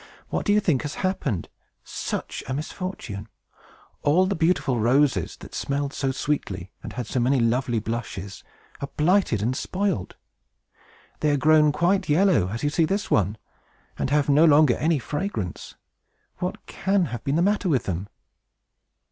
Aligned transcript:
What 0.29 0.47
do 0.47 0.51
you 0.53 0.59
think 0.59 0.81
has 0.81 0.95
happened? 1.05 1.47
Such 1.83 2.43
a 2.47 2.55
misfortune! 2.55 3.29
All 4.01 4.25
the 4.25 4.33
beautiful 4.33 4.79
roses, 4.79 5.37
that 5.41 5.53
smelled 5.53 5.93
so 5.93 6.11
sweetly 6.11 6.71
and 6.81 6.93
had 6.93 7.05
so 7.05 7.19
many 7.19 7.39
lovely 7.39 7.77
blushes, 7.77 8.43
are 8.81 8.89
blighted 8.97 9.43
and 9.43 9.55
spoilt! 9.55 10.15
They 11.19 11.29
are 11.29 11.37
grown 11.37 11.71
quite 11.71 12.09
yellow, 12.09 12.47
as 12.49 12.63
you 12.63 12.71
see 12.71 12.85
this 12.85 13.11
one, 13.11 13.37
and 13.99 14.09
have 14.09 14.27
no 14.27 14.43
longer 14.45 14.75
any 14.77 14.97
fragrance! 14.97 15.75
What 16.39 16.65
can 16.65 17.09
have 17.13 17.23
been 17.23 17.35
the 17.35 17.43
matter 17.43 17.69
with 17.69 17.83
them?" 17.83 18.09